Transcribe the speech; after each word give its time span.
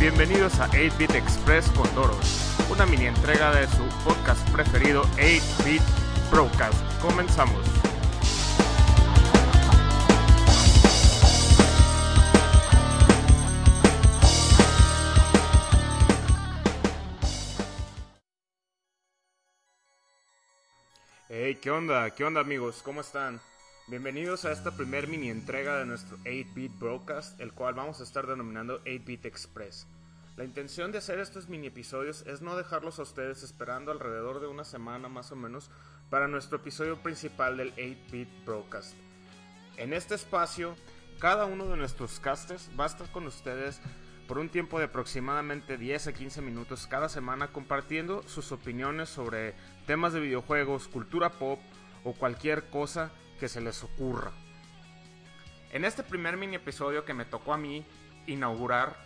Bienvenidos 0.00 0.60
a 0.60 0.68
8-Bit 0.70 1.16
Express 1.16 1.68
con 1.72 1.92
Doros, 1.92 2.54
una 2.70 2.86
mini 2.86 3.06
entrega 3.06 3.50
de 3.50 3.66
su 3.66 3.82
podcast 4.04 4.48
preferido 4.50 5.02
8-Bit 5.16 5.82
Broadcast. 6.30 6.78
Comenzamos. 7.02 7.66
Hey, 21.28 21.58
¿qué 21.60 21.72
onda? 21.72 22.08
¿Qué 22.10 22.22
onda 22.22 22.40
amigos? 22.40 22.82
¿Cómo 22.84 23.00
están? 23.00 23.40
Bienvenidos 23.90 24.44
a 24.44 24.52
esta 24.52 24.72
primer 24.72 25.08
mini 25.08 25.30
entrega 25.30 25.78
de 25.78 25.86
nuestro 25.86 26.18
8-Bit 26.18 26.78
Broadcast, 26.78 27.40
el 27.40 27.54
cual 27.54 27.72
vamos 27.72 28.00
a 28.00 28.02
estar 28.02 28.26
denominando 28.26 28.84
8-Bit 28.84 29.24
Express. 29.24 29.86
La 30.36 30.44
intención 30.44 30.92
de 30.92 30.98
hacer 30.98 31.18
estos 31.20 31.48
mini 31.48 31.68
episodios 31.68 32.22
es 32.26 32.42
no 32.42 32.54
dejarlos 32.54 32.98
a 32.98 33.02
ustedes 33.04 33.42
esperando 33.42 33.90
alrededor 33.90 34.40
de 34.40 34.46
una 34.46 34.64
semana 34.64 35.08
más 35.08 35.32
o 35.32 35.36
menos 35.36 35.70
para 36.10 36.28
nuestro 36.28 36.58
episodio 36.58 37.02
principal 37.02 37.56
del 37.56 37.74
8-Bit 37.76 38.28
Broadcast. 38.44 38.92
En 39.78 39.94
este 39.94 40.16
espacio, 40.16 40.76
cada 41.18 41.46
uno 41.46 41.64
de 41.64 41.78
nuestros 41.78 42.20
casters 42.20 42.68
va 42.78 42.84
a 42.84 42.88
estar 42.88 43.10
con 43.10 43.26
ustedes 43.26 43.80
por 44.26 44.36
un 44.36 44.50
tiempo 44.50 44.78
de 44.78 44.84
aproximadamente 44.84 45.78
10 45.78 46.08
a 46.08 46.12
15 46.12 46.42
minutos 46.42 46.86
cada 46.88 47.08
semana 47.08 47.52
compartiendo 47.52 48.22
sus 48.28 48.52
opiniones 48.52 49.08
sobre 49.08 49.54
temas 49.86 50.12
de 50.12 50.20
videojuegos, 50.20 50.88
cultura 50.88 51.30
pop 51.30 51.58
o 52.04 52.12
cualquier 52.12 52.68
cosa 52.68 53.10
que 53.38 53.48
se 53.48 53.60
les 53.60 53.82
ocurra. 53.82 54.32
En 55.70 55.84
este 55.84 56.02
primer 56.02 56.36
mini 56.36 56.56
episodio 56.56 57.04
que 57.04 57.14
me 57.14 57.24
tocó 57.24 57.54
a 57.54 57.58
mí 57.58 57.84
inaugurar, 58.26 58.96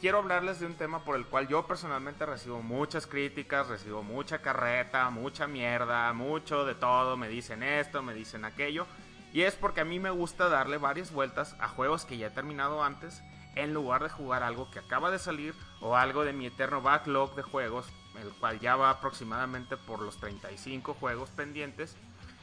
quiero 0.00 0.18
hablarles 0.18 0.60
de 0.60 0.66
un 0.66 0.74
tema 0.74 1.04
por 1.04 1.16
el 1.16 1.26
cual 1.26 1.48
yo 1.48 1.66
personalmente 1.66 2.26
recibo 2.26 2.62
muchas 2.62 3.06
críticas, 3.06 3.68
recibo 3.68 4.02
mucha 4.02 4.40
carreta, 4.40 5.08
mucha 5.10 5.46
mierda, 5.46 6.12
mucho 6.12 6.64
de 6.64 6.74
todo, 6.74 7.16
me 7.16 7.28
dicen 7.28 7.62
esto, 7.62 8.02
me 8.02 8.14
dicen 8.14 8.44
aquello, 8.44 8.86
y 9.32 9.42
es 9.42 9.54
porque 9.54 9.80
a 9.80 9.84
mí 9.84 9.98
me 9.98 10.10
gusta 10.10 10.48
darle 10.48 10.78
varias 10.78 11.12
vueltas 11.12 11.56
a 11.60 11.68
juegos 11.68 12.04
que 12.04 12.18
ya 12.18 12.28
he 12.28 12.30
terminado 12.30 12.82
antes, 12.82 13.22
en 13.54 13.72
lugar 13.72 14.02
de 14.02 14.10
jugar 14.10 14.42
algo 14.42 14.70
que 14.70 14.78
acaba 14.78 15.10
de 15.10 15.18
salir 15.18 15.54
o 15.80 15.96
algo 15.96 16.24
de 16.24 16.34
mi 16.34 16.46
eterno 16.46 16.82
backlog 16.82 17.34
de 17.34 17.42
juegos, 17.42 17.86
el 18.20 18.28
cual 18.34 18.60
ya 18.60 18.76
va 18.76 18.90
aproximadamente 18.90 19.78
por 19.78 20.00
los 20.02 20.18
35 20.20 20.94
juegos 20.94 21.30
pendientes 21.30 21.96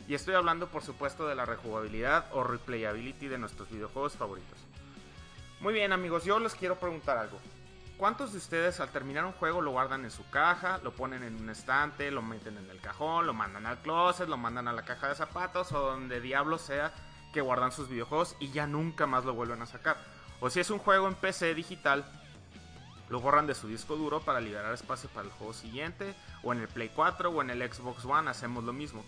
y 0.08 0.16
estoy 0.16 0.36
hablando 0.36 0.68
por 0.68 0.84
supuesto 0.84 1.28
de 1.28 1.36
la 1.36 1.46
rejugabilidad 1.46 2.26
o 2.34 2.44
replayability 2.44 3.28
de 3.28 3.38
nuestros 3.38 3.70
videojuegos 3.70 4.14
favoritos. 4.14 4.58
Muy 5.60 5.74
bien 5.74 5.94
amigos, 5.94 6.26
yo 6.26 6.40
les 6.40 6.56
quiero 6.56 6.78
preguntar 6.78 7.18
algo. 7.18 7.40
¿Cuántos 7.98 8.34
de 8.34 8.40
ustedes 8.40 8.80
al 8.80 8.90
terminar 8.90 9.24
un 9.24 9.32
juego 9.34 9.62
lo 9.62 9.72
guardan 9.72 10.04
en 10.04 10.12
su 10.12 10.30
caja, 10.30 10.80
lo 10.84 10.92
ponen 10.92 11.24
en 11.24 11.36
un 11.36 11.50
estante, 11.50 12.12
lo 12.12 12.22
meten 12.22 12.58
en 12.58 12.70
el 12.70 12.82
cajón, 12.82 13.26
lo 13.26 13.34
mandan 13.34 13.66
al 13.66 13.78
closet, 13.78 14.28
lo 14.28 14.36
mandan 14.36 14.68
a 14.68 14.74
la 14.74 14.84
caja 14.84 15.08
de 15.08 15.16
zapatos 15.16 15.72
o 15.72 15.80
donde 15.80 16.20
diablo 16.20 16.58
sea 16.58 16.94
que 17.32 17.40
guardan 17.40 17.72
sus 17.72 17.88
videojuegos 17.88 18.36
y 18.40 18.52
ya 18.52 18.68
nunca 18.68 19.08
más 19.08 19.24
lo 19.24 19.34
vuelven 19.34 19.62
a 19.62 19.66
sacar? 19.66 19.98
O 20.42 20.50
si 20.50 20.60
es 20.60 20.70
un 20.70 20.80
juego 20.80 21.08
en 21.08 21.16
PC 21.16 21.54
digital, 21.54 22.04
lo 23.10 23.22
borran 23.22 23.48
de 23.48 23.56
su 23.56 23.68
disco 23.68 23.96
duro 23.96 24.20
para 24.20 24.42
liberar 24.42 24.74
espacio 24.74 25.10
para 25.10 25.28
el 25.28 25.32
juego 25.32 25.54
siguiente, 25.54 26.14
o 26.42 26.52
en 26.52 26.60
el 26.60 26.68
Play 26.68 26.92
4 26.94 27.30
o 27.30 27.42
en 27.42 27.52
el 27.52 27.74
Xbox 27.74 28.04
One 28.04 28.30
hacemos 28.30 28.66
lo 28.66 28.74
mismo 28.74 29.06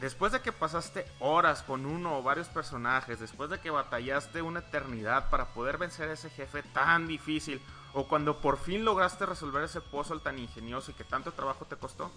después 0.00 0.32
de 0.32 0.40
que 0.40 0.52
pasaste 0.52 1.06
horas 1.20 1.62
con 1.62 1.86
uno 1.86 2.18
o 2.18 2.22
varios 2.22 2.48
personajes, 2.48 3.20
después 3.20 3.50
de 3.50 3.60
que 3.60 3.70
batallaste 3.70 4.42
una 4.42 4.60
eternidad 4.60 5.30
para 5.30 5.46
poder 5.46 5.78
vencer 5.78 6.08
a 6.08 6.12
ese 6.12 6.30
jefe 6.30 6.62
tan 6.62 7.06
difícil, 7.06 7.60
o 7.92 8.06
cuando 8.06 8.40
por 8.40 8.58
fin 8.58 8.84
lograste 8.84 9.24
resolver 9.24 9.64
ese 9.64 9.80
puzzle 9.80 10.20
tan 10.20 10.38
ingenioso 10.38 10.90
y 10.90 10.94
que 10.94 11.04
tanto 11.04 11.32
trabajo 11.32 11.64
te 11.64 11.76
costó, 11.76 12.10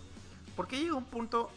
¿por 0.55 0.67
qué 0.67 0.79
llega 0.79 0.95
un 0.95 1.05
punto 1.05 1.49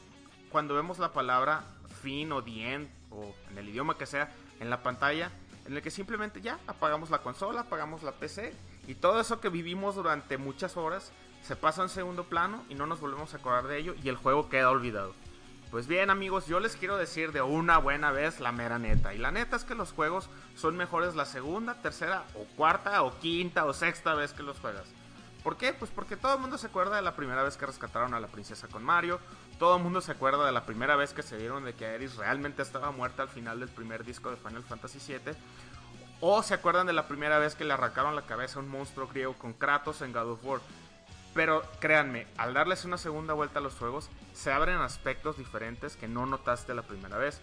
cuando 0.50 0.74
vemos 0.74 0.98
la 0.98 1.12
palabra 1.12 1.64
fin 2.02 2.30
o 2.32 2.42
the 2.42 2.88
o 3.10 3.34
en 3.50 3.58
el 3.58 3.68
idioma 3.68 3.96
que 3.96 4.06
sea, 4.06 4.32
en 4.60 4.70
la 4.70 4.82
pantalla, 4.82 5.30
en 5.66 5.76
el 5.76 5.82
que 5.82 5.90
simplemente 5.90 6.40
ya 6.40 6.58
apagamos 6.66 7.10
la 7.10 7.18
consola, 7.18 7.62
apagamos 7.62 8.02
la 8.02 8.12
PC 8.12 8.54
y 8.86 8.94
todo 8.94 9.20
eso 9.20 9.40
que 9.40 9.48
vivimos 9.48 9.94
durante 9.94 10.38
muchas 10.38 10.76
horas 10.76 11.12
se 11.42 11.56
pasa 11.56 11.82
en 11.82 11.88
segundo 11.88 12.24
plano 12.24 12.64
y 12.68 12.74
no 12.74 12.86
nos 12.86 13.00
volvemos 13.00 13.34
a 13.34 13.38
acordar 13.38 13.66
de 13.66 13.78
ello 13.78 13.94
y 14.02 14.08
el 14.08 14.16
juego 14.16 14.48
queda 14.48 14.70
olvidado? 14.70 15.14
Pues 15.72 15.86
bien 15.86 16.10
amigos, 16.10 16.46
yo 16.46 16.60
les 16.60 16.76
quiero 16.76 16.98
decir 16.98 17.32
de 17.32 17.40
una 17.40 17.78
buena 17.78 18.12
vez 18.12 18.40
la 18.40 18.52
mera 18.52 18.78
neta. 18.78 19.14
Y 19.14 19.18
la 19.18 19.30
neta 19.30 19.56
es 19.56 19.64
que 19.64 19.74
los 19.74 19.90
juegos 19.90 20.28
son 20.54 20.76
mejores 20.76 21.14
la 21.14 21.24
segunda, 21.24 21.80
tercera 21.80 22.24
o 22.34 22.44
cuarta 22.56 23.02
o 23.02 23.18
quinta 23.20 23.64
o 23.64 23.72
sexta 23.72 24.12
vez 24.12 24.34
que 24.34 24.42
los 24.42 24.58
juegas. 24.58 24.84
¿Por 25.42 25.56
qué? 25.56 25.72
Pues 25.72 25.90
porque 25.90 26.18
todo 26.18 26.34
el 26.34 26.40
mundo 26.40 26.58
se 26.58 26.66
acuerda 26.66 26.96
de 26.96 27.00
la 27.00 27.16
primera 27.16 27.42
vez 27.42 27.56
que 27.56 27.64
rescataron 27.64 28.12
a 28.12 28.20
la 28.20 28.26
princesa 28.26 28.68
con 28.68 28.84
Mario. 28.84 29.18
Todo 29.58 29.78
el 29.78 29.82
mundo 29.82 30.02
se 30.02 30.12
acuerda 30.12 30.44
de 30.44 30.52
la 30.52 30.66
primera 30.66 30.94
vez 30.94 31.14
que 31.14 31.22
se 31.22 31.38
dieron 31.38 31.64
de 31.64 31.72
que 31.72 31.86
Aeris 31.86 32.16
realmente 32.16 32.60
estaba 32.60 32.90
muerta 32.90 33.22
al 33.22 33.30
final 33.30 33.58
del 33.58 33.70
primer 33.70 34.04
disco 34.04 34.28
de 34.28 34.36
Final 34.36 34.64
Fantasy 34.64 34.98
VII. 34.98 35.34
O 36.20 36.42
se 36.42 36.52
acuerdan 36.52 36.86
de 36.86 36.92
la 36.92 37.08
primera 37.08 37.38
vez 37.38 37.54
que 37.54 37.64
le 37.64 37.72
arrancaron 37.72 38.14
la 38.14 38.26
cabeza 38.26 38.58
a 38.58 38.62
un 38.62 38.68
monstruo 38.68 39.08
griego 39.08 39.38
con 39.38 39.54
Kratos 39.54 40.02
en 40.02 40.12
God 40.12 40.32
of 40.32 40.44
War. 40.44 40.60
Pero 41.34 41.62
créanme, 41.80 42.26
al 42.36 42.52
darles 42.52 42.84
una 42.84 42.98
segunda 42.98 43.32
vuelta 43.32 43.58
a 43.58 43.62
los 43.62 43.74
juegos, 43.74 44.10
se 44.34 44.52
abren 44.52 44.76
aspectos 44.76 45.38
diferentes 45.38 45.96
que 45.96 46.08
no 46.08 46.26
notaste 46.26 46.74
la 46.74 46.82
primera 46.82 47.16
vez. 47.16 47.40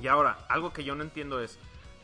Y 0.00 0.08
ahora, 0.08 0.38
algo 0.48 0.72
que 0.72 0.82
yo 0.82 0.96
no 0.96 1.04
entiendo 1.04 1.40
es, 1.40 1.58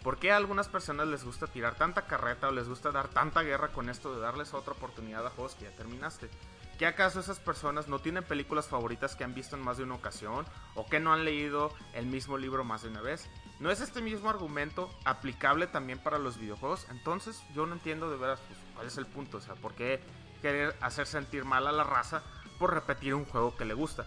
¿por 0.05 0.19
qué 0.19 0.31
a 0.31 0.37
algunas 0.37 0.69
personas 0.69 1.09
les 1.09 1.25
gusta 1.25 1.49
tirar 1.49 1.75
tanta 1.75 2.07
carreta 2.07 2.49
o 2.49 2.53
les 2.53 2.69
gusta 2.69 2.93
dar 2.93 3.09
tanta 3.09 3.43
guerra 3.43 3.73
con 3.73 3.89
esto 3.89 4.15
de 4.15 4.21
darles 4.21 4.55
otra 4.55 4.75
oportunidad 4.75 5.27
a 5.27 5.31
juegos 5.31 5.57
que 5.57 5.65
ya 5.65 5.73
terminaste? 5.73 6.31
¿Qué 6.79 6.87
acaso 6.87 7.21
esas 7.21 7.41
personas 7.41 7.89
no 7.89 7.99
tienen 7.99 8.25
películas 8.25 8.69
favoritas 8.69 9.15
que 9.15 9.25
han 9.25 9.35
visto 9.35 9.55
en 9.55 9.63
más 9.63 9.77
de 9.77 9.83
una 9.83 9.97
ocasión 9.97 10.47
o 10.75 10.87
que 10.87 10.99
no 10.99 11.13
han 11.13 11.27
leído 11.27 11.75
el 11.93 12.07
mismo 12.07 12.39
libro 12.39 12.65
más 12.65 12.83
de 12.83 12.89
una 12.89 13.03
vez? 13.03 13.29
¿No 13.59 13.71
es 13.71 13.83
este 13.83 14.01
mismo 14.01 14.31
argumento 14.31 14.89
aplicable 15.05 15.67
también 15.67 15.99
para 15.99 16.19
los 16.19 16.39
videojuegos? 16.39 16.87
Entonces 16.91 17.43
yo 17.55 17.67
no 17.67 17.75
entiendo 17.75 18.09
de 18.09 18.17
veras 18.17 18.41
pues, 18.47 18.59
cuál 18.75 18.87
es 18.87 18.97
el 18.97 19.05
punto, 19.05 19.37
o 19.37 19.41
sea, 19.43 19.57
¿por 19.57 19.75
qué 19.75 20.01
querer 20.41 20.77
hacer 20.81 21.07
sentir 21.07 21.45
mal 21.45 21.67
a 21.67 21.73
la 21.73 21.85
raza 21.85 22.23
por 22.59 22.75
repetir 22.75 23.15
un 23.15 23.25
juego 23.25 23.57
que 23.57 23.65
le 23.65 23.75
gusta. 23.75 24.07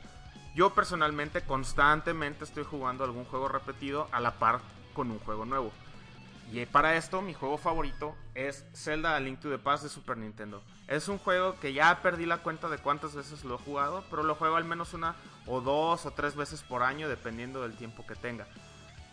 Yo 0.56 0.74
personalmente 0.74 1.42
constantemente 1.42 2.44
estoy 2.44 2.64
jugando 2.64 3.04
algún 3.04 3.26
juego 3.26 3.48
repetido 3.48 4.08
a 4.12 4.20
la 4.20 4.34
par 4.34 4.60
con 4.94 5.10
un 5.10 5.20
juego 5.20 5.46
nuevo. 5.46 5.72
Y 6.52 6.66
para 6.68 6.96
esto 6.96 7.22
mi 7.24 7.34
juego 7.34 7.58
favorito 7.58 8.16
es 8.36 8.66
Zelda 8.76 9.16
A 9.16 9.20
Link 9.20 9.40
to 9.40 9.50
the 9.50 9.58
Past 9.58 9.84
de 9.84 9.90
Super 9.90 10.18
Nintendo. 10.18 10.62
Es 10.88 11.08
un 11.08 11.18
juego 11.18 11.60
que 11.60 11.74
ya 11.74 12.02
perdí 12.04 12.28
la 12.28 12.44
cuenta 12.44 12.70
de 12.70 12.78
cuántas 12.78 13.16
veces 13.16 13.44
lo 13.44 13.56
he 13.56 13.58
jugado, 13.58 14.04
pero 14.12 14.22
lo 14.22 14.36
juego 14.36 14.56
al 14.56 14.66
menos 14.66 14.94
una 14.94 15.16
o 15.48 15.62
dos 15.62 16.06
o 16.06 16.12
tres 16.12 16.36
veces 16.36 16.62
por 16.62 16.84
año 16.84 17.10
dependiendo 17.10 17.64
del 17.64 17.76
tiempo 17.76 18.06
que 18.06 18.16
tenga. 18.16 18.46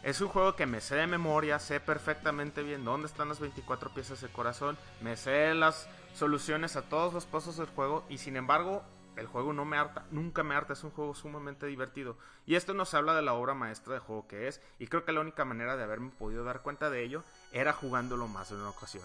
Es 0.02 0.22
un 0.22 0.28
juego 0.28 0.56
que 0.56 0.64
me 0.64 0.80
sé 0.80 0.96
de 0.96 1.06
memoria, 1.06 1.58
sé 1.58 1.78
perfectamente 1.78 2.62
bien 2.62 2.86
dónde 2.86 3.06
están 3.06 3.28
las 3.28 3.38
24 3.38 3.92
piezas 3.92 4.22
de 4.22 4.28
corazón, 4.28 4.78
me 5.02 5.14
sé 5.16 5.52
las 5.54 5.88
soluciones 6.14 6.76
a 6.76 6.88
todos 6.88 7.12
los 7.12 7.26
pasos 7.26 7.58
del 7.58 7.66
juego 7.66 8.04
y 8.08 8.16
sin 8.16 8.36
embargo 8.36 8.82
el 9.16 9.26
juego 9.26 9.52
no 9.52 9.66
me 9.66 9.76
harta, 9.76 10.06
nunca 10.10 10.42
me 10.42 10.54
harta, 10.54 10.72
es 10.72 10.84
un 10.84 10.90
juego 10.90 11.14
sumamente 11.14 11.66
divertido. 11.66 12.16
Y 12.46 12.54
esto 12.54 12.72
nos 12.72 12.94
habla 12.94 13.14
de 13.14 13.20
la 13.20 13.34
obra 13.34 13.52
maestra 13.52 13.92
de 13.92 14.00
juego 14.00 14.26
que 14.26 14.48
es, 14.48 14.62
y 14.78 14.86
creo 14.86 15.04
que 15.04 15.12
la 15.12 15.20
única 15.20 15.44
manera 15.44 15.76
de 15.76 15.82
haberme 15.82 16.10
podido 16.10 16.44
dar 16.44 16.62
cuenta 16.62 16.88
de 16.88 17.04
ello 17.04 17.22
era 17.52 17.74
jugándolo 17.74 18.26
más 18.26 18.48
de 18.48 18.56
una 18.56 18.70
ocasión. 18.70 19.04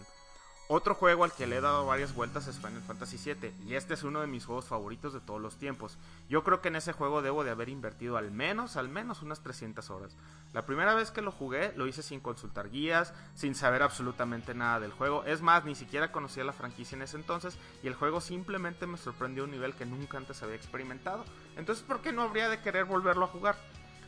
Otro 0.67 0.95
juego 0.95 1.23
al 1.23 1.31
que 1.31 1.45
le 1.45 1.57
he 1.57 1.61
dado 1.61 1.85
varias 1.85 2.15
vueltas 2.15 2.47
es 2.47 2.57
Final 2.57 2.81
Fantasy 2.81 3.17
VII, 3.23 3.53
y 3.67 3.75
este 3.75 3.93
es 3.93 4.01
uno 4.01 4.21
de 4.21 4.25
mis 4.25 4.45
juegos 4.45 4.65
favoritos 4.65 5.13
de 5.13 5.19
todos 5.19 5.39
los 5.39 5.57
tiempos. 5.57 5.95
Yo 6.27 6.43
creo 6.43 6.59
que 6.59 6.69
en 6.69 6.75
ese 6.75 6.91
juego 6.91 7.21
debo 7.21 7.43
de 7.43 7.51
haber 7.51 7.69
invertido 7.69 8.17
al 8.17 8.31
menos, 8.31 8.75
al 8.75 8.89
menos 8.89 9.21
unas 9.21 9.41
300 9.41 9.87
horas. 9.91 10.17
La 10.53 10.65
primera 10.65 10.95
vez 10.95 11.11
que 11.11 11.21
lo 11.21 11.31
jugué 11.31 11.71
lo 11.75 11.85
hice 11.85 12.01
sin 12.01 12.19
consultar 12.19 12.71
guías, 12.71 13.13
sin 13.35 13.53
saber 13.53 13.83
absolutamente 13.83 14.55
nada 14.55 14.79
del 14.79 14.91
juego, 14.91 15.23
es 15.25 15.43
más, 15.43 15.65
ni 15.65 15.75
siquiera 15.75 16.11
conocía 16.11 16.43
la 16.43 16.51
franquicia 16.51 16.95
en 16.95 17.03
ese 17.03 17.17
entonces, 17.17 17.59
y 17.83 17.87
el 17.87 17.93
juego 17.93 18.19
simplemente 18.19 18.87
me 18.87 18.97
sorprendió 18.97 19.43
a 19.43 19.45
un 19.45 19.51
nivel 19.51 19.75
que 19.75 19.85
nunca 19.85 20.17
antes 20.17 20.41
había 20.41 20.55
experimentado. 20.55 21.25
Entonces, 21.57 21.85
¿por 21.85 22.01
qué 22.01 22.11
no 22.11 22.23
habría 22.23 22.49
de 22.49 22.61
querer 22.61 22.85
volverlo 22.85 23.25
a 23.25 23.27
jugar? 23.27 23.55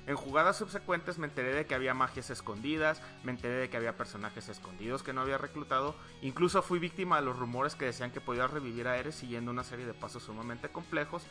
En 0.07 0.15
jugadas 0.15 0.55
subsecuentes 0.55 1.17
me 1.17 1.27
enteré 1.27 1.53
de 1.53 1.65
que 1.65 1.75
había 1.75 1.93
magias 1.93 2.29
escondidas, 2.29 3.01
me 3.25 3.33
enteré 3.33 3.55
de 3.55 3.69
que 3.69 3.75
había 3.75 3.97
personajes 3.97 4.47
escondidos 4.47 5.03
que 5.03 5.11
no 5.11 5.19
había 5.19 5.37
reclutado, 5.37 5.95
incluso 6.21 6.61
fui 6.61 6.79
víctima 6.79 7.19
de 7.19 7.25
los 7.25 7.37
rumores 7.37 7.75
que 7.75 7.85
decían 7.85 8.11
que 8.11 8.21
podía 8.21 8.47
revivir 8.47 8.87
a 8.87 8.97
Eres 8.97 9.15
siguiendo 9.15 9.51
una 9.51 9.65
serie 9.65 9.85
de 9.85 9.93
pasos 9.93 10.23
sumamente 10.23 10.69
complejos, 10.69 11.23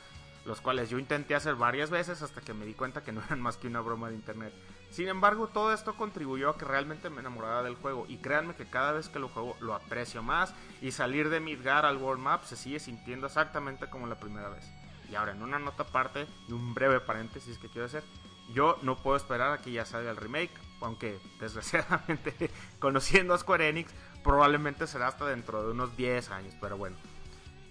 los 0.45 0.61
cuales 0.61 0.91
yo 0.91 0.99
intenté 0.99 1.35
hacer 1.35 1.55
varias 1.55 1.89
veces 1.89 2.21
hasta 2.21 2.43
que 2.43 2.53
me 2.53 2.67
di 2.67 2.75
cuenta 2.75 3.03
que 3.03 3.13
no 3.13 3.23
eran 3.25 3.41
más 3.41 3.57
que 3.57 3.67
una 3.67 3.81
broma 3.81 4.11
de 4.11 4.17
internet. 4.17 4.53
Sin 4.91 5.09
embargo, 5.09 5.49
todo 5.49 5.73
esto 5.73 5.97
contribuyó 5.97 6.51
a 6.51 6.59
que 6.59 6.67
realmente 6.67 7.09
me 7.09 7.21
enamorara 7.21 7.63
del 7.63 7.77
juego 7.77 8.05
y 8.09 8.19
créanme 8.19 8.57
que 8.57 8.69
cada 8.69 8.93
vez 8.93 9.09
que 9.09 9.19
lo 9.19 9.31
juego 9.31 9.57
lo 9.61 9.75
aprecio 9.75 10.23
más 10.23 10.53
y 10.83 10.93
salir 10.93 11.31
de 11.31 11.41
Midgar 11.41 11.87
al 11.87 11.97
World 11.97 12.23
Map 12.23 12.45
se 12.45 12.57
sigue 12.57 12.79
sintiendo 12.79 13.27
exactamente 13.27 13.89
como 13.89 14.07
la 14.07 14.21
primera 14.21 14.51
vez. 14.51 14.71
Y 15.11 15.15
ahora 15.15 15.33
en 15.33 15.43
una 15.43 15.59
nota 15.59 15.85
aparte 15.85 16.27
y 16.47 16.53
un 16.53 16.75
breve 16.75 17.01
paréntesis 17.01 17.57
que 17.57 17.69
quiero 17.69 17.87
hacer, 17.87 18.05
yo 18.53 18.79
no 18.83 18.97
puedo 18.97 19.17
esperar 19.17 19.53
a 19.53 19.63
que 19.63 19.73
ya 19.73 19.85
salga 19.85 20.11
el 20.11 20.17
remake 20.17 20.53
aunque 20.81 21.19
desgraciadamente 21.41 22.51
conociendo 22.79 23.35
a 23.35 23.39
Square 23.39 23.69
Enix, 23.69 23.93
probablemente 24.23 24.87
será 24.87 25.09
hasta 25.09 25.27
dentro 25.27 25.63
de 25.63 25.71
unos 25.71 25.97
10 25.97 26.31
años, 26.31 26.55
pero 26.61 26.77
bueno. 26.77 26.97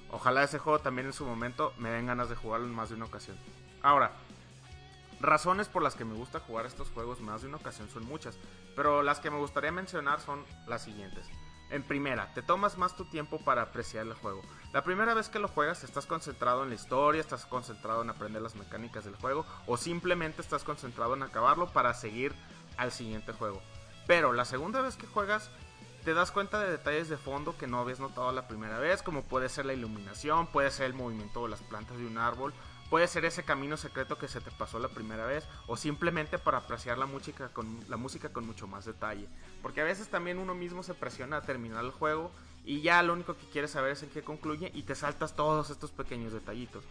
Ojalá 0.09 0.43
ese 0.43 0.59
juego 0.59 0.79
también 0.79 1.07
en 1.07 1.13
su 1.13 1.25
momento 1.25 1.73
me 1.77 1.89
den 1.89 2.05
ganas 2.05 2.29
de 2.29 2.35
jugarlo 2.35 2.67
en 2.67 2.73
más 2.73 2.89
de 2.89 2.95
una 2.95 3.05
ocasión. 3.05 3.37
Ahora, 3.81 4.11
razones 5.19 5.67
por 5.67 5.83
las 5.83 5.95
que 5.95 6.05
me 6.05 6.15
gusta 6.15 6.39
jugar 6.39 6.65
estos 6.65 6.89
juegos 6.89 7.19
más 7.21 7.41
de 7.41 7.47
una 7.47 7.57
ocasión 7.57 7.89
son 7.89 8.05
muchas, 8.05 8.37
pero 8.75 9.01
las 9.01 9.19
que 9.19 9.31
me 9.31 9.37
gustaría 9.37 9.71
mencionar 9.71 10.21
son 10.21 10.43
las 10.67 10.83
siguientes. 10.83 11.27
En 11.69 11.83
primera, 11.83 12.33
te 12.33 12.41
tomas 12.41 12.77
más 12.77 12.95
tu 12.95 13.05
tiempo 13.05 13.39
para 13.39 13.63
apreciar 13.63 14.05
el 14.05 14.13
juego. 14.13 14.41
La 14.71 14.83
primera 14.83 15.13
vez 15.13 15.29
que 15.29 15.39
lo 15.39 15.47
juegas 15.47 15.83
estás 15.83 16.05
concentrado 16.05 16.63
en 16.63 16.69
la 16.69 16.75
historia, 16.75 17.21
estás 17.21 17.45
concentrado 17.45 18.03
en 18.03 18.09
aprender 18.09 18.41
las 18.41 18.55
mecánicas 18.55 19.05
del 19.05 19.15
juego 19.15 19.45
o 19.65 19.77
simplemente 19.77 20.41
estás 20.41 20.63
concentrado 20.63 21.15
en 21.15 21.23
acabarlo 21.23 21.67
para 21.67 21.93
seguir 21.93 22.33
al 22.77 22.91
siguiente 22.91 23.33
juego. 23.33 23.61
Pero 24.05 24.33
la 24.33 24.45
segunda 24.45 24.81
vez 24.81 24.95
que 24.95 25.07
juegas 25.07 25.49
te 26.03 26.13
das 26.13 26.31
cuenta 26.31 26.59
de 26.59 26.69
detalles 26.69 27.09
de 27.09 27.17
fondo 27.17 27.57
que 27.57 27.65
no 27.65 27.79
habías 27.79 27.99
notado 27.99 28.31
la 28.31 28.47
primera 28.47 28.77
vez, 28.77 29.01
como 29.01 29.23
puede 29.23 29.49
ser 29.49 29.65
la 29.65 29.73
iluminación, 29.73 30.45
puede 30.45 30.69
ser 30.69 30.85
el 30.85 30.93
movimiento 30.93 31.43
de 31.43 31.49
las 31.49 31.63
plantas 31.63 31.97
de 31.97 32.05
un 32.05 32.19
árbol, 32.19 32.53
puede 32.89 33.07
ser 33.07 33.25
ese 33.25 33.43
camino 33.43 33.77
secreto 33.77 34.17
que 34.17 34.27
se 34.27 34.41
te 34.41 34.51
pasó 34.51 34.79
la 34.79 34.89
primera 34.89 35.25
vez, 35.25 35.47
o 35.67 35.77
simplemente 35.77 36.37
para 36.37 36.59
apreciar 36.59 36.97
la 36.97 37.05
música 37.05 37.49
con, 37.49 37.79
la 37.87 37.97
música 37.97 38.29
con 38.29 38.45
mucho 38.45 38.67
más 38.67 38.85
detalle. 38.85 39.27
Porque 39.61 39.81
a 39.81 39.85
veces 39.85 40.09
también 40.09 40.37
uno 40.37 40.53
mismo 40.55 40.83
se 40.83 40.93
presiona 40.93 41.37
a 41.37 41.41
terminar 41.41 41.83
el 41.83 41.91
juego 41.91 42.31
y 42.63 42.81
ya 42.81 43.01
lo 43.03 43.13
único 43.13 43.35
que 43.35 43.47
quieres 43.47 43.71
saber 43.71 43.91
es 43.91 44.03
en 44.03 44.09
qué 44.09 44.21
concluye 44.21 44.71
y 44.73 44.83
te 44.83 44.95
saltas 44.95 45.35
todos 45.35 45.69
estos 45.69 45.91
pequeños 45.91 46.33
detallitos. 46.33 46.83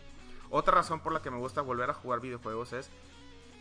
Otra 0.50 0.74
razón 0.74 1.00
por 1.00 1.12
la 1.12 1.22
que 1.22 1.30
me 1.30 1.38
gusta 1.38 1.62
volver 1.62 1.90
a 1.90 1.94
jugar 1.94 2.20
videojuegos 2.20 2.72
es 2.72 2.90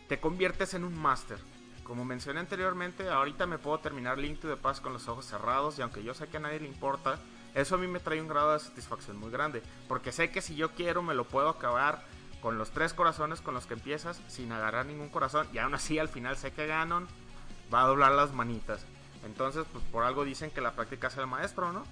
te 0.08 0.20
conviertes 0.20 0.74
en 0.74 0.84
un 0.84 0.98
máster. 0.98 1.40
Como 1.84 2.06
mencioné 2.06 2.40
anteriormente, 2.40 3.10
ahorita 3.10 3.46
me 3.46 3.58
puedo 3.58 3.80
terminar 3.80 4.18
Link 4.18 4.40
to 4.40 4.48
the 4.48 4.56
Past 4.56 4.82
con 4.82 4.94
los 4.94 5.08
ojos 5.08 5.26
cerrados 5.26 5.78
y 5.78 5.82
aunque 5.82 6.04
yo 6.04 6.14
sé 6.14 6.28
que 6.28 6.38
a 6.38 6.40
nadie 6.40 6.60
le 6.60 6.68
importa, 6.68 7.20
eso 7.56 7.76
a 7.76 7.78
mí 7.78 7.88
me 7.88 8.00
trae 8.00 8.22
un 8.22 8.28
grado 8.28 8.54
de 8.54 8.60
satisfacción 8.60 9.18
muy 9.18 9.30
grande, 9.30 9.62
porque 9.88 10.12
sé 10.12 10.32
que 10.32 10.42
si 10.42 10.56
yo 10.56 10.72
quiero 10.72 11.04
me 11.04 11.14
lo 11.14 11.26
puedo 11.26 11.50
acabar 11.50 12.04
con 12.44 12.58
los 12.58 12.72
tres 12.72 12.94
corazones 12.94 13.40
con 13.40 13.54
los 13.54 13.66
que 13.66 13.74
empiezas 13.74 14.22
sin 14.28 14.52
agarrar 14.52 14.86
ningún 14.86 15.08
corazón 15.08 15.48
y 15.54 15.60
aún 15.60 15.74
así 15.76 15.98
al 15.98 16.10
final 16.10 16.36
sé 16.36 16.52
que 16.52 16.68
Ganon 16.68 17.08
va 17.74 17.84
a 17.84 17.88
doblar 17.88 18.12
las 18.12 18.34
manitas. 18.34 18.86
Entonces, 19.24 19.66
pues 19.72 19.82
por 19.86 20.04
algo 20.04 20.26
dicen 20.26 20.52
que 20.52 20.60
la 20.60 20.74
práctica 20.74 21.08
es 21.08 21.16
el 21.16 21.26
maestro, 21.26 21.72
¿no? 21.72 21.86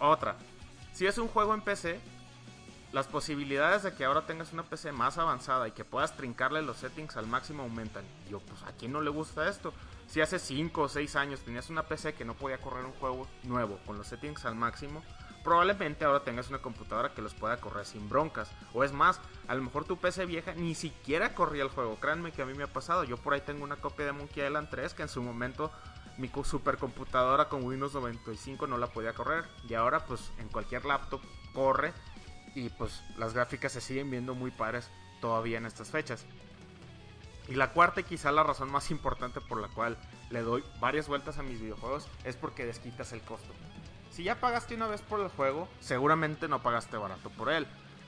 Otra, 0.00 0.34
si 0.92 1.06
es 1.06 1.18
un 1.18 1.28
juego 1.28 1.54
en 1.54 1.60
PC, 1.60 2.00
las 2.92 3.06
posibilidades 3.06 3.84
de 3.84 3.94
que 3.94 4.04
ahora 4.04 4.26
tengas 4.26 4.52
una 4.52 4.64
PC 4.64 4.90
más 4.90 5.18
avanzada 5.18 5.68
y 5.68 5.72
que 5.72 5.84
puedas 5.84 6.16
trincarle 6.16 6.60
los 6.60 6.78
settings 6.78 7.16
al 7.16 7.28
máximo 7.28 7.62
aumentan. 7.62 8.04
Yo, 8.28 8.40
pues, 8.40 8.60
¿a 8.64 8.72
quién 8.72 8.90
no 8.90 9.00
le 9.00 9.10
gusta 9.10 9.48
esto? 9.48 9.72
Si 10.08 10.20
hace 10.20 10.40
5 10.40 10.82
o 10.82 10.88
6 10.88 11.14
años 11.14 11.40
tenías 11.40 11.70
una 11.70 11.84
PC 11.84 12.14
que 12.14 12.24
no 12.24 12.34
podía 12.34 12.58
correr 12.58 12.84
un 12.84 12.92
juego 12.94 13.28
nuevo 13.44 13.78
con 13.86 13.98
los 13.98 14.08
settings 14.08 14.44
al 14.46 14.56
máximo, 14.56 15.04
probablemente 15.44 16.04
ahora 16.04 16.24
tengas 16.24 16.48
una 16.48 16.58
computadora 16.58 17.12
que 17.12 17.22
los 17.22 17.34
pueda 17.34 17.58
correr 17.58 17.84
sin 17.84 18.08
broncas. 18.08 18.50
O 18.72 18.82
es 18.82 18.92
más, 18.92 19.20
a 19.46 19.54
lo 19.54 19.62
mejor 19.62 19.84
tu 19.84 19.98
PC 19.98 20.24
vieja 20.24 20.54
ni 20.54 20.74
siquiera 20.74 21.34
corría 21.34 21.62
el 21.62 21.68
juego. 21.68 21.96
Créanme 21.96 22.32
que 22.32 22.42
a 22.42 22.46
mí 22.46 22.54
me 22.54 22.64
ha 22.64 22.72
pasado. 22.72 23.04
Yo 23.04 23.18
por 23.18 23.34
ahí 23.34 23.42
tengo 23.42 23.62
una 23.62 23.76
copia 23.76 24.06
de 24.06 24.12
Monkey 24.12 24.44
Island 24.44 24.68
3 24.70 24.94
que 24.94 25.02
en 25.02 25.08
su 25.08 25.22
momento 25.22 25.70
mi 26.16 26.30
supercomputadora 26.42 27.48
con 27.48 27.64
Windows 27.64 27.94
95 27.94 28.66
no 28.66 28.78
la 28.78 28.88
podía 28.88 29.12
correr. 29.12 29.44
Y 29.68 29.74
ahora 29.74 30.06
pues 30.06 30.32
en 30.38 30.48
cualquier 30.48 30.86
laptop 30.86 31.20
corre 31.52 31.92
y 32.54 32.70
pues 32.70 33.02
las 33.18 33.34
gráficas 33.34 33.72
se 33.72 33.80
siguen 33.80 34.10
viendo 34.10 34.34
muy 34.34 34.50
pares 34.50 34.90
todavía 35.20 35.58
en 35.58 35.66
estas 35.66 35.90
fechas. 35.90 36.24
Y 37.48 37.56
la 37.56 37.72
cuarta 37.72 38.00
y 38.00 38.04
quizá 38.04 38.32
la 38.32 38.42
razón 38.42 38.72
más 38.72 38.90
importante 38.90 39.42
por 39.42 39.60
la 39.60 39.68
cual 39.68 39.98
le 40.30 40.40
doy 40.40 40.64
varias 40.80 41.06
vueltas 41.06 41.36
a 41.36 41.42
mis 41.42 41.60
videojuegos 41.60 42.08
es 42.24 42.36
porque 42.36 42.64
desquitas 42.64 43.12
el 43.12 43.20
costo. 43.20 43.52
Si 44.14 44.22
ya 44.22 44.36
pagaste 44.36 44.76
una 44.76 44.86
vez 44.86 45.02
por 45.02 45.18
el 45.18 45.26
juego, 45.26 45.68
seguramente 45.80 46.46
no 46.46 46.62
pagaste 46.62 46.96
barato 46.96 47.30
por 47.30 47.50
él. 47.50 47.66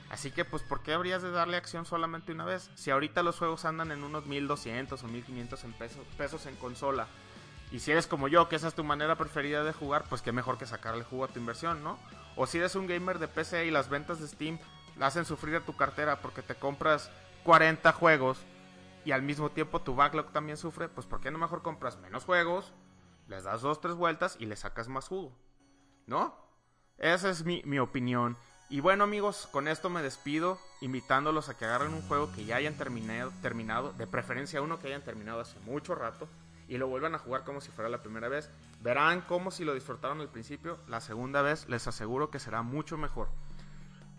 Así 0.09 0.31
que 0.31 0.45
pues 0.45 0.63
¿por 0.63 0.81
qué 0.81 0.93
habrías 0.93 1.21
de 1.21 1.33
darle 1.33 1.57
acción 1.57 1.85
solamente 1.85 2.31
una 2.31 2.45
vez? 2.45 2.71
Si 2.77 2.93
ahorita 2.93 3.25
los 3.25 3.41
juegos 3.41 3.65
andan 3.65 3.91
en 3.91 4.05
unos 4.05 4.25
1200 4.25 5.03
o 5.03 5.09
1500 5.09 5.65
en 5.65 5.73
pesos, 5.73 6.47
en 6.47 6.55
consola. 6.55 7.09
Y 7.73 7.81
si 7.81 7.91
eres 7.91 8.07
como 8.07 8.29
yo, 8.29 8.49
que 8.49 8.55
esa 8.55 8.69
es 8.69 8.75
tu 8.75 8.85
manera 8.85 9.17
preferida 9.17 9.65
de 9.65 9.73
jugar, 9.73 10.05
pues 10.09 10.23
qué 10.23 10.31
mejor 10.31 10.59
que 10.59 10.67
sacarle 10.67 11.03
jugo 11.03 11.25
a 11.25 11.29
tu 11.29 11.41
inversión, 11.41 11.83
¿no? 11.83 11.99
O 12.37 12.47
si 12.47 12.59
eres 12.59 12.77
un 12.77 12.87
gamer 12.87 13.19
de 13.19 13.27
PC 13.27 13.67
y 13.67 13.73
las 13.73 13.89
ventas 13.89 14.21
de 14.21 14.29
Steam 14.29 14.61
hacen 15.01 15.25
sufrir 15.25 15.57
a 15.57 15.65
tu 15.65 15.77
cartera 15.77 16.21
porque 16.21 16.43
te 16.43 16.55
compras 16.55 17.11
40 17.43 17.93
juegos 17.95 18.39
y 19.05 19.11
al 19.11 19.23
mismo 19.23 19.51
tiempo 19.51 19.83
tu 19.83 19.97
backlog 19.97 20.31
también 20.31 20.57
sufre, 20.57 20.89
pues 20.89 21.05
¿por 21.05 21.21
qué 21.21 21.33
no 21.33 21.39
mejor 21.39 21.63
compras 21.63 21.99
menos 21.99 22.25
juegos, 22.25 22.73
les 23.27 23.43
das 23.43 23.61
dos, 23.61 23.81
tres 23.81 23.97
vueltas 23.97 24.37
y 24.39 24.47
le 24.47 24.55
sacas 24.55 24.87
más 24.87 25.09
jugo? 25.09 25.33
¿No? 26.07 26.35
Esa 26.99 27.31
es 27.31 27.45
mi, 27.45 27.63
mi 27.65 27.79
opinión. 27.79 28.37
Y 28.69 28.81
bueno 28.81 29.05
amigos, 29.05 29.49
con 29.53 29.69
esto 29.69 29.91
me 29.91 30.03
despido, 30.03 30.59
invitándolos 30.81 31.49
a 31.49 31.57
que 31.57 31.65
agarren 31.65 31.95
un 31.95 32.03
juego 32.03 32.33
que 32.33 32.45
ya 32.45 32.57
hayan 32.57 32.75
terminado, 32.75 33.33
terminado, 33.43 33.93
de 33.93 34.07
preferencia 34.07 34.63
uno 34.63 34.79
que 34.79 34.89
hayan 34.89 35.05
terminado 35.05 35.41
hace 35.41 35.59
mucho 35.61 35.95
rato, 35.95 36.29
y 36.69 36.79
lo 36.79 36.89
vuelvan 36.89 37.15
a 37.15 37.19
jugar 37.19 37.45
como 37.45 37.61
si 37.61 37.71
fuera 37.71 37.89
la 37.89 38.03
primera 38.03 38.29
vez. 38.29 38.51
Verán 38.83 39.21
como 39.21 39.51
si 39.51 39.65
lo 39.65 39.75
disfrutaron 39.75 40.21
al 40.21 40.29
principio, 40.29 40.79
la 40.89 41.01
segunda 41.01 41.43
vez 41.43 41.69
les 41.69 41.87
aseguro 41.87 42.31
que 42.31 42.39
será 42.39 42.63
mucho 42.63 42.97
mejor. 42.97 43.29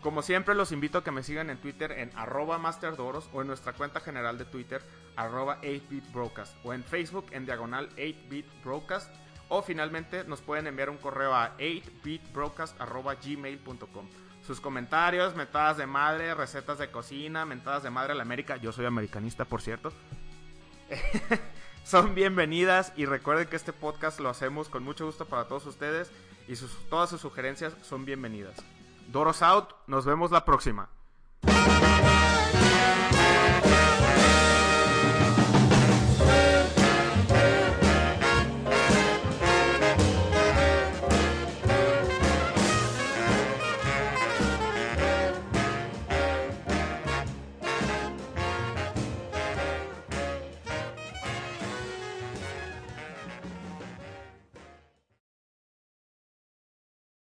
Como 0.00 0.22
siempre 0.22 0.54
los 0.54 0.72
invito 0.72 0.98
a 0.98 1.04
que 1.04 1.10
me 1.10 1.24
sigan 1.24 1.50
en 1.50 1.60
Twitter 1.60 1.92
en 1.92 2.16
arroba 2.16 2.56
masterdoros 2.58 3.28
o 3.32 3.40
en 3.40 3.48
nuestra 3.48 3.72
cuenta 3.72 4.00
general 4.00 4.38
de 4.38 4.44
Twitter 4.44 4.80
arroba 5.16 5.60
8bitbroadcast 5.62 6.52
o 6.62 6.72
en 6.72 6.84
Facebook 6.84 7.26
en 7.32 7.46
diagonal 7.46 7.90
8bitbroadcast 7.96 9.08
o 9.48 9.62
finalmente 9.62 10.24
nos 10.24 10.40
pueden 10.40 10.66
enviar 10.66 10.90
un 10.90 10.98
correo 10.98 11.34
a 11.34 11.56
8bitbroadcast 11.58 12.80
arroba 12.80 13.14
gmail.com 13.14 14.06
sus 14.48 14.62
comentarios, 14.62 15.36
mentadas 15.36 15.76
de 15.76 15.86
madre, 15.86 16.34
recetas 16.34 16.78
de 16.78 16.90
cocina, 16.90 17.44
mentadas 17.44 17.82
de 17.82 17.90
madre 17.90 18.12
a 18.12 18.14
la 18.14 18.22
América. 18.22 18.56
Yo 18.56 18.72
soy 18.72 18.86
americanista, 18.86 19.44
por 19.44 19.60
cierto. 19.60 19.92
son 21.84 22.14
bienvenidas 22.14 22.94
y 22.96 23.04
recuerden 23.04 23.46
que 23.48 23.56
este 23.56 23.74
podcast 23.74 24.20
lo 24.20 24.30
hacemos 24.30 24.70
con 24.70 24.82
mucho 24.82 25.04
gusto 25.04 25.26
para 25.26 25.44
todos 25.44 25.66
ustedes 25.66 26.10
y 26.48 26.54
todas 26.88 27.10
sus 27.10 27.20
sugerencias 27.20 27.74
son 27.82 28.06
bienvenidas. 28.06 28.56
Doros 29.08 29.42
out, 29.42 29.68
nos 29.86 30.06
vemos 30.06 30.30
la 30.30 30.46
próxima. 30.46 30.88